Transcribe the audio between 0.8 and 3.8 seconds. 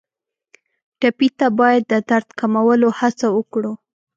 ټپي ته باید د درد کمولو هڅه وکړو.